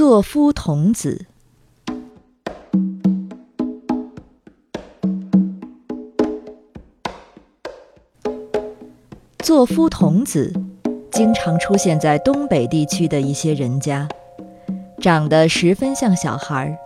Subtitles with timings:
[0.00, 1.26] 作夫童子。
[9.40, 10.50] 作夫童子
[11.12, 14.08] 经常出现在东北地区的一些人家，
[14.98, 16.78] 长得十分像小孩儿。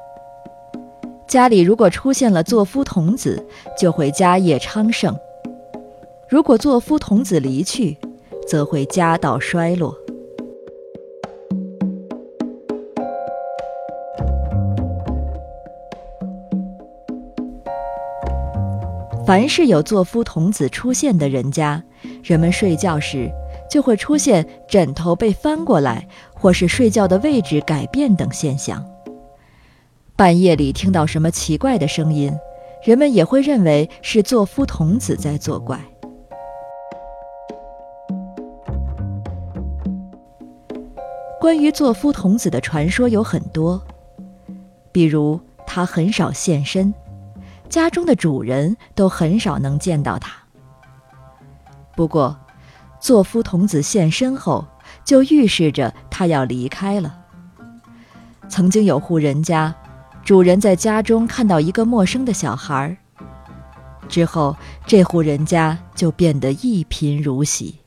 [1.29, 3.47] 家里如果出现了作夫童子，
[3.79, 5.15] 就会家业昌盛；
[6.29, 7.97] 如果作夫童子离去，
[8.49, 9.95] 则会家道衰落。
[19.27, 21.83] 凡是有作夫童子出现的人家，
[22.23, 23.31] 人们睡觉时
[23.71, 28.85] 就会出现枕头被翻过来，或是睡觉的位置改变等现象。
[30.15, 32.31] 半夜里听到什么奇怪的声音，
[32.85, 35.81] 人们也会认为是作夫童子在作怪。
[41.41, 43.83] 关于作夫童子的传说有很多，
[44.93, 46.93] 比如他很少现身。
[47.75, 50.33] 家中的主人都很少能见到他。
[51.97, 52.39] 不过，
[53.01, 54.65] 作夫童子现身后，
[55.05, 57.19] 就预示着他要离开了。
[58.49, 59.75] 曾经有户人家，
[60.23, 62.97] 主人在家中看到一个陌生的小孩，
[64.09, 67.81] 之后这户人家就变得一贫如洗。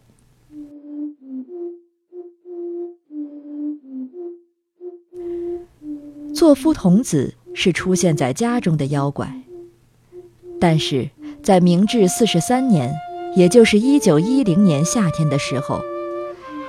[6.36, 9.34] 作夫童子是出现在家中的妖怪。
[10.59, 11.09] 但是
[11.44, 12.94] 在明治四十三年，
[13.36, 15.81] 也就是一九一零年夏天的时候，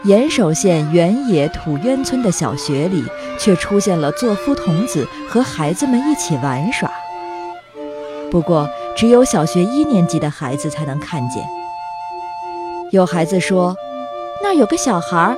[0.04, 3.02] 岩手县原野土渊村的小学里
[3.38, 6.90] 却出现了作夫童子和孩子们一起玩耍。
[8.30, 11.42] 不过，只有小学一年级的孩子才能看见。
[12.90, 13.74] 有孩子说，
[14.42, 15.36] 那有个小孩儿，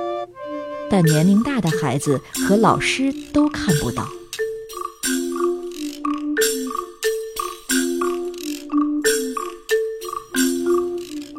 [0.89, 4.05] 但年龄大的孩子和老师都看不到。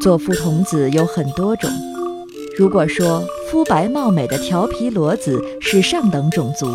[0.03, 1.71] 作夫童子有很多种。
[2.59, 6.67] 如果说肤白貌美的调皮骡子是上等种族，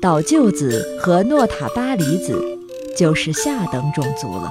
[0.00, 2.42] 岛臼子和诺塔巴里子
[2.96, 4.50] 就是下等种族了。